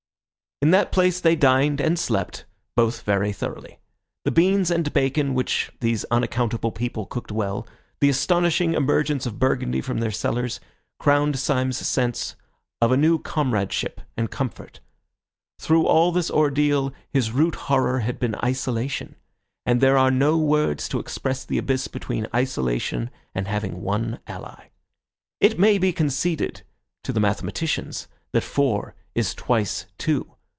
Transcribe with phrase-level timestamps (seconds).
[0.63, 3.79] In that place they dined and slept, both very thoroughly.
[4.25, 7.67] The beans and bacon, which these unaccountable people cooked well,
[7.99, 10.59] the astonishing emergence of Burgundy from their cellars,
[10.99, 12.35] crowned Syme's sense
[12.79, 14.81] of a new comradeship and comfort.
[15.57, 19.15] Through all this ordeal his root horror had been isolation,
[19.65, 24.69] and there are no words to express the abyss between isolation and having one ally.
[25.39, 26.61] It may be conceded
[27.01, 30.35] to the mathematicians that four is twice two.